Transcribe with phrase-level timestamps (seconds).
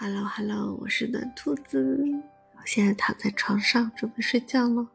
[0.00, 1.98] Hello Hello，我是暖兔子，
[2.54, 4.86] 我现在躺在床上准备睡觉了。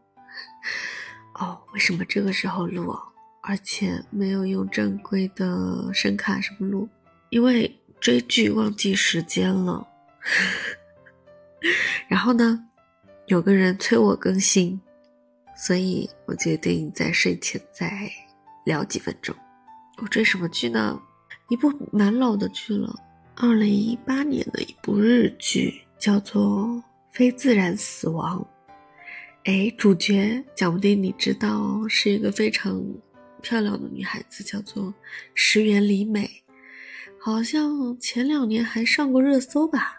[1.33, 2.98] 哦，为什么这个时候录？
[3.42, 6.87] 而且没有用正规的声卡什么录？
[7.31, 9.86] 因为追剧忘记时间了。
[12.08, 12.66] 然后呢，
[13.26, 14.80] 有个人催我更新，
[15.54, 18.10] 所以我决定在睡前再
[18.64, 19.36] 聊几分钟。
[19.98, 20.98] 我追什么剧呢？
[21.50, 22.98] 一部蛮老的剧了。
[23.36, 26.68] 二零一八年的一部日剧，叫做
[27.11, 28.39] 《非自然死亡》。
[29.46, 32.81] 哎，主角讲不定你知道，是一个非常
[33.41, 34.93] 漂亮的女孩子，叫做
[35.33, 36.29] 石原里美。
[37.19, 39.97] 好像前两年还上过热搜吧？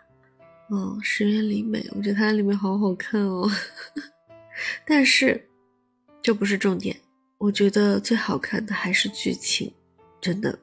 [0.71, 3.51] 嗯，石原里美，我觉得她里面好好看哦。
[4.87, 5.49] 但是
[6.23, 6.97] 这不是重点，
[7.39, 9.73] 我觉得最好看的还是剧情，
[10.21, 10.57] 真的，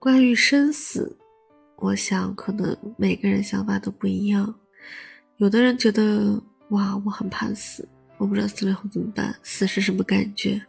[0.00, 1.16] 关于生死。
[1.76, 4.54] 我想，可能每个人想法都不一样。
[5.36, 10.60] 有的人觉得，哇，我很怕死，我不知道死了以后怎么办，死是什么感觉。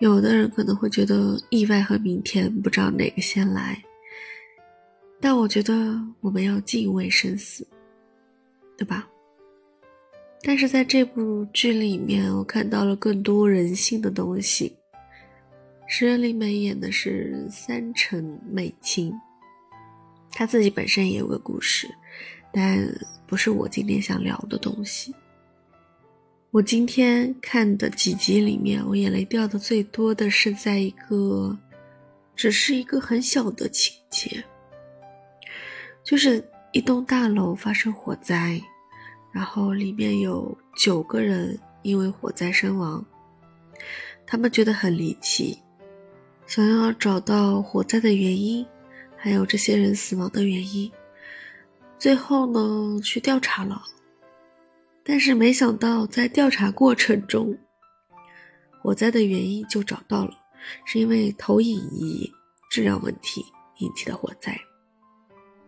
[0.00, 3.82] 有的人可能会觉得，意外和明天不知道哪个先来。
[5.20, 7.66] 但我觉得，我们要敬畏生死，
[8.76, 9.08] 对吧？
[10.42, 14.76] 但是在这部剧里面，我看到了更多人性的东西。
[15.88, 19.12] 石原里美演的是三成美琴。
[20.32, 21.88] 他自己本身也有个故事，
[22.52, 22.78] 但
[23.26, 25.14] 不是我今天想聊的东西。
[26.50, 31.58] 我今天看的几集里面，我眼泪掉的最多的是在一个，
[32.34, 34.42] 只是一个很小的情节，
[36.02, 36.42] 就是
[36.72, 38.58] 一栋大楼发生火灾，
[39.30, 43.04] 然后里面有九个人因为火灾身亡，
[44.26, 45.58] 他们觉得很离奇，
[46.46, 48.64] 想要找到火灾的原因。
[49.20, 50.90] 还有这些人死亡的原因，
[51.98, 53.82] 最后呢去调查了，
[55.02, 57.58] 但是没想到在调查过程中，
[58.80, 60.38] 火灾的原因就找到了，
[60.86, 62.32] 是因为投影仪
[62.70, 63.44] 质量问题
[63.78, 64.56] 引起的火灾，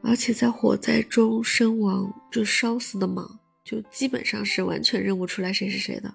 [0.02, 6.14] 而且在火灾中身亡就烧死的嘛，就基本上是完全认不出来谁是谁的，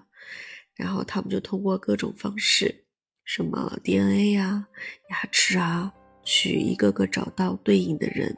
[0.74, 2.86] 然后他们就通过各种方式，
[3.24, 4.66] 什么 DNA 呀、
[5.10, 5.92] 牙齿啊。
[6.26, 8.36] 去一个个找到对应的人，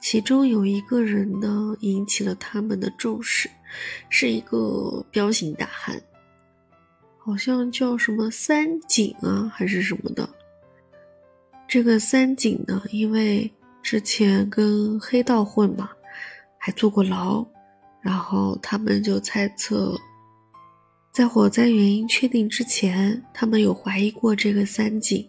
[0.00, 3.50] 其中有一个人呢引起了他们的重视，
[4.08, 6.00] 是一个彪形大汉，
[7.18, 10.28] 好像叫什么三井啊还是什么的。
[11.66, 15.90] 这个三井呢，因为之前跟黑道混嘛，
[16.56, 17.44] 还坐过牢，
[18.00, 19.98] 然后他们就猜测，
[21.10, 25.28] 在火灾原因确定之前，他们有怀疑过这个三井。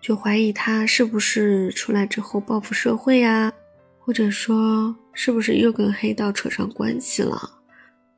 [0.00, 3.52] 就怀疑他是不是出来之后报复社会呀，
[3.98, 7.38] 或者说是不是又跟黑道扯上关系了，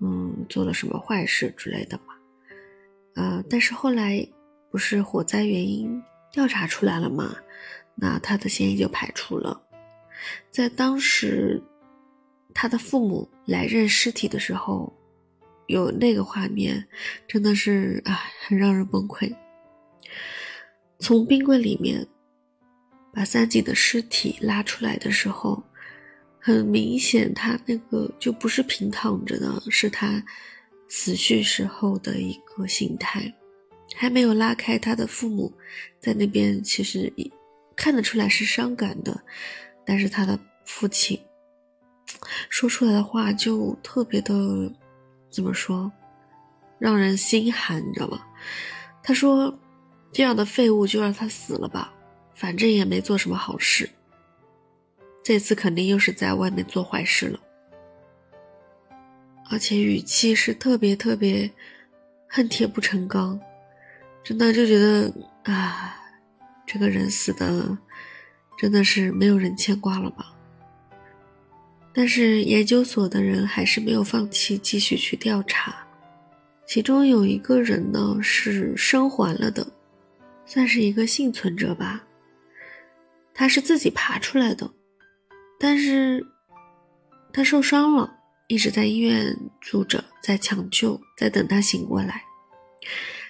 [0.00, 2.04] 嗯，做了什么坏事之类的吧。
[3.14, 4.26] 呃，但是后来
[4.70, 7.34] 不是火灾原因调查出来了吗？
[7.94, 9.60] 那他的嫌疑就排除了。
[10.50, 11.60] 在当时，
[12.54, 14.90] 他的父母来认尸体的时候，
[15.66, 16.86] 有那个画面，
[17.26, 19.34] 真的是唉，很让人崩溃。
[21.02, 22.06] 从冰柜里面
[23.12, 25.60] 把三井的尸体拉出来的时候，
[26.38, 30.24] 很明显，他那个就不是平躺着的，是他
[30.88, 33.34] 死去时候的一个形态。
[33.96, 35.52] 还没有拉开，他的父母
[35.98, 37.12] 在那边，其实
[37.74, 39.20] 看得出来是伤感的，
[39.84, 41.20] 但是他的父亲
[42.48, 44.72] 说出来的话就特别的，
[45.30, 45.90] 怎么说，
[46.78, 48.24] 让人心寒，你知道吗？
[49.02, 49.58] 他说。
[50.12, 51.92] 这样的废物就让他死了吧，
[52.34, 53.88] 反正也没做什么好事。
[55.24, 57.40] 这次肯定又是在外面做坏事了，
[59.50, 61.50] 而且语气是特别特别
[62.28, 63.40] 恨铁不成钢，
[64.22, 65.12] 真的就觉得
[65.44, 65.96] 啊，
[66.66, 67.78] 这个人死的
[68.58, 70.34] 真的是没有人牵挂了吧？
[71.94, 75.86] 但是研究所的人还是没有放弃，继续去调查。
[76.66, 79.66] 其中有一个人呢是生还了的。
[80.44, 82.04] 算是一个幸存者吧，
[83.32, 84.70] 他是自己爬出来的，
[85.58, 86.26] 但是
[87.32, 88.12] 他受伤了，
[88.48, 92.22] 一直在医院住着，在抢救，在等他醒过来。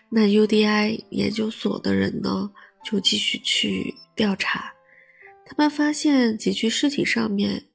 [0.09, 2.51] 那 UDI 研究所的人呢，
[2.85, 4.73] 就继续去调查，
[5.47, 7.69] 他们发现几具尸体上面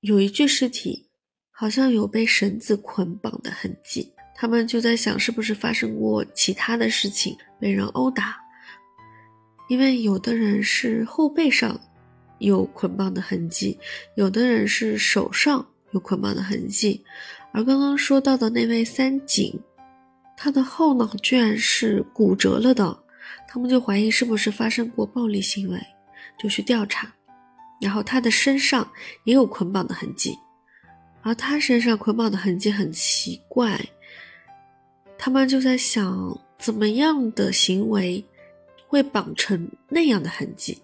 [0.00, 1.08] 有一具尸体
[1.50, 8.43] 好像有被绳子捆绑的痕迹，他们就在想是不是发生过其他的事情，被人殴打。
[9.68, 11.80] 因为有的人是后背上
[12.38, 13.78] 有捆绑的痕迹，
[14.16, 17.02] 有的人是手上有捆绑的痕迹，
[17.52, 19.58] 而刚刚说到的那位三井，
[20.36, 22.98] 他的后脑居然是骨折了的，
[23.48, 25.80] 他们就怀疑是不是发生过暴力行为，
[26.38, 27.10] 就去调查，
[27.80, 28.86] 然后他的身上
[29.24, 30.36] 也有捆绑的痕迹，
[31.22, 33.80] 而他身上捆绑的痕迹很奇怪，
[35.16, 38.22] 他们就在想怎么样的行为
[38.94, 40.80] 会绑成那样的痕迹。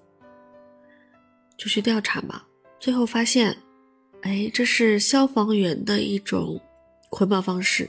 [1.57, 2.43] 就去调查嘛，
[2.81, 3.57] 最后发现，
[4.23, 6.61] 哎，这是消防员的一种
[7.09, 7.89] 捆绑方式。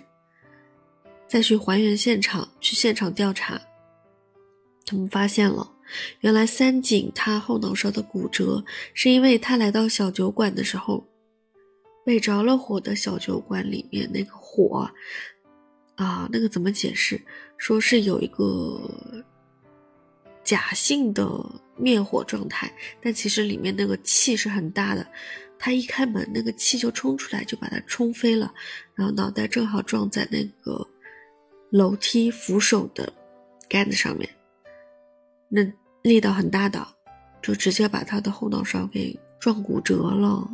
[1.28, 3.60] 再去还原现场，去现场调查，
[4.86, 5.72] 他们发现了，
[6.20, 8.64] 原来三井他后脑勺的骨折，
[8.94, 11.04] 是因为他来到小酒馆的时候，
[12.06, 14.88] 被着了火的小酒馆里面那个火，
[15.96, 17.20] 啊，那个怎么解释？
[17.58, 19.24] 说是有一个
[20.44, 21.62] 假性的。
[21.78, 22.72] 灭火状态，
[23.02, 25.04] 但其实里面那个气是很大的，
[25.58, 28.54] 他一开门，那个气就冲出来，就把他冲飞了，
[28.94, 30.88] 然后脑袋正好撞在那个
[31.72, 33.12] 楼梯扶手的
[33.68, 34.30] 杆子上面，
[35.50, 35.66] 那
[36.04, 36.88] 力道很大的，
[37.42, 40.48] 就直接把他的后脑勺给撞骨折了。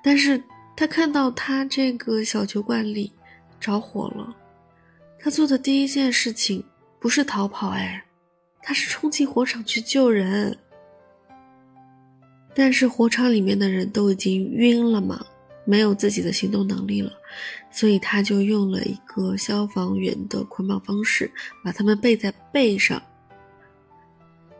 [0.00, 0.40] 但是
[0.76, 3.12] 他看到他这个小酒馆里
[3.58, 4.32] 着火了，
[5.18, 6.64] 他做的第一件事情
[7.00, 8.05] 不是逃跑，哎。
[8.68, 10.58] 他是冲进火场去救人，
[12.52, 15.24] 但是火场里面的人都已经晕了嘛，
[15.64, 17.12] 没有自己的行动能力了，
[17.70, 21.30] 所以他就用了一个消防员的捆绑方式，
[21.62, 23.00] 把他们背在背上，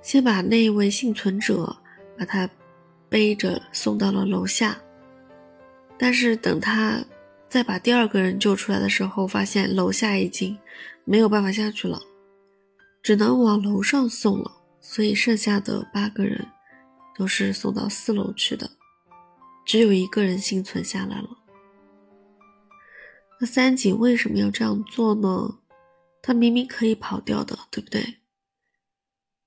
[0.02, 1.76] 先把那位幸存者
[2.16, 2.48] 把他
[3.08, 4.78] 背着送到了楼下，
[5.98, 7.04] 但是等他
[7.48, 10.56] 再把第二个人救出来的时候，发现楼下已经
[11.04, 12.00] 没有办法下去了。
[13.06, 14.50] 只能往楼上送了，
[14.80, 16.44] 所以剩下的八个人
[17.16, 18.68] 都是送到四楼去的，
[19.64, 21.28] 只有一个人幸存下来了。
[23.38, 25.58] 那三井为什么要这样做呢？
[26.20, 28.16] 他明明可以跑掉的，对不对？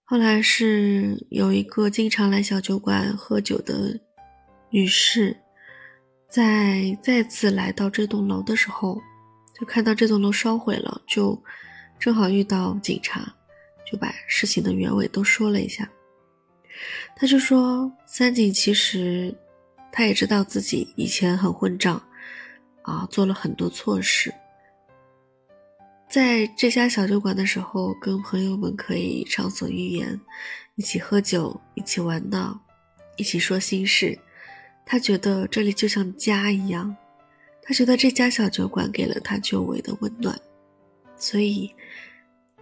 [0.05, 3.99] 后来是有一个经常来小酒馆喝酒的
[4.69, 5.35] 女士，
[6.29, 9.01] 在再次来到这栋楼的时候，
[9.59, 11.43] 就看到这栋楼烧毁了，就
[11.99, 13.35] 正好遇到警察。
[13.91, 15.89] 就把事情的原委都说了一下，
[17.15, 19.35] 他就说三井其实
[19.91, 22.01] 他也知道自己以前很混账，
[22.83, 24.31] 啊，做了很多错事。
[26.07, 30.19] 在这家小酒馆的时候，跟朋友们可以畅所欲言，
[30.75, 32.59] 一起喝酒，一起玩闹，
[33.17, 34.17] 一起说心事。
[34.85, 36.95] 他觉得这里就像家一样，
[37.61, 40.39] 他觉得这家小酒馆给了他久违的温暖，
[41.15, 41.71] 所以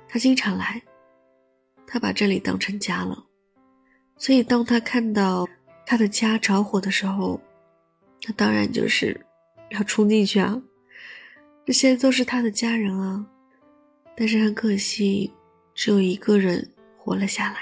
[0.09, 0.81] 他经常来。
[1.87, 3.25] 他把这里当成家了，
[4.17, 5.47] 所以当他看到
[5.85, 7.39] 他的家着火的时候，
[8.21, 9.19] 他当然就是
[9.69, 10.61] 要冲进去啊！
[11.65, 13.25] 这些都是他的家人啊，
[14.17, 15.31] 但是很可惜，
[15.73, 17.59] 只有一个人活了下来。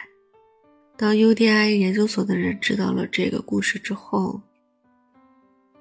[0.97, 4.41] 当 UDI 研究所的人知道了这个故事之后，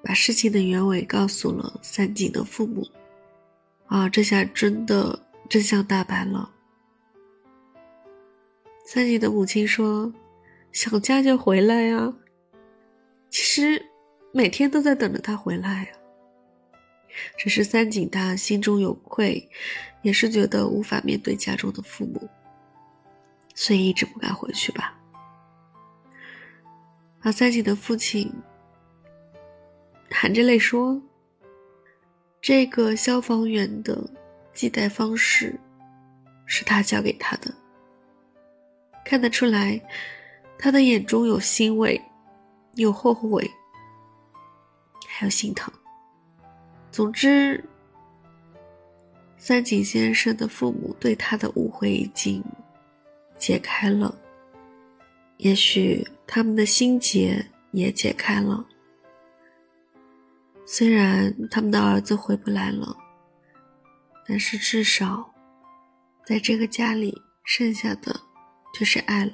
[0.03, 2.87] 把事情的原委告诉了三井的父母，
[3.87, 5.19] 啊，这下真的
[5.49, 6.51] 真相大白了。
[8.87, 10.13] 三井的母亲说
[10.71, 12.13] ：“想家就回来呀。”
[13.31, 13.83] 其实
[14.31, 15.87] 每天都在等着他回来呀。
[17.35, 19.49] 只是三井他心中有愧，
[20.03, 22.29] 也是觉得无法面对家中的父母，
[23.55, 24.95] 所以一直不敢回去吧。
[27.21, 28.31] 而三井的父亲
[30.11, 31.01] 含着泪说
[32.39, 34.07] ：“这个消防员的
[34.53, 35.59] 系带方式，
[36.45, 37.51] 是他教给他的。”
[39.05, 39.79] 看得出来，
[40.57, 42.01] 他的眼中有欣慰，
[42.73, 43.49] 有后悔，
[45.07, 45.71] 还有心疼。
[46.91, 47.63] 总之，
[49.37, 52.43] 三井先生的父母对他的误会已经
[53.37, 54.13] 解开了，
[55.37, 58.65] 也许他们的心结也解开了。
[60.65, 62.97] 虽然他们的儿子回不来了，
[64.27, 65.31] 但是至少，
[66.25, 68.19] 在这个家里剩下的。
[68.77, 69.31] 就是爱了，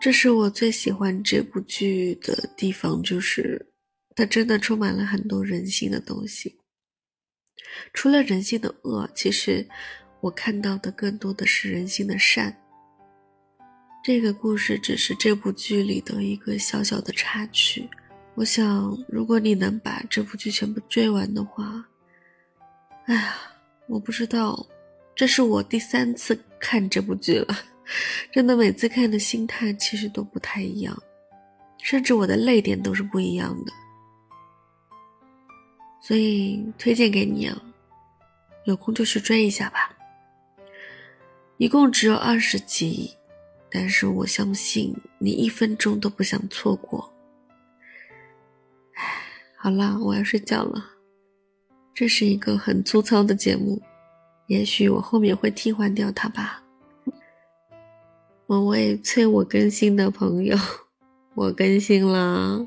[0.00, 3.70] 这是我最喜欢这部剧的地方，就是
[4.14, 6.58] 它真的充满了很多人性的东西。
[7.92, 9.68] 除了人性的恶，其实
[10.22, 12.56] 我看到的更多的是人性的善。
[14.02, 17.86] 这个故事只是这部剧里的一个小小的插曲。
[18.36, 21.86] 我想，如果你能把这部剧全部追完的话，
[23.04, 23.34] 哎呀，
[23.86, 24.66] 我不知道。
[25.16, 27.56] 这是我第三次看这部剧了，
[28.30, 30.96] 真的每次看的心态其实都不太一样，
[31.82, 33.72] 甚至我的泪点都是不一样的。
[36.02, 37.60] 所以推荐给你啊，
[38.66, 39.96] 有空就去追一下吧。
[41.56, 43.16] 一共只有二十集，
[43.70, 47.10] 但是我相信你一分钟都不想错过。
[48.94, 49.02] 唉，
[49.56, 50.90] 好啦，我要睡觉了。
[51.94, 53.80] 这是一个很粗糙的节目，
[54.46, 56.62] 也许我后面会替换掉它吧。
[58.46, 60.56] 某位催我更新的朋友，
[61.34, 62.66] 我更新了，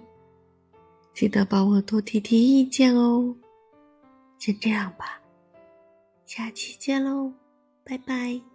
[1.14, 3.36] 记得帮我多提提意见哦。
[4.38, 5.22] 先这样吧，
[6.26, 7.34] 下期见喽，
[7.84, 8.49] 拜拜。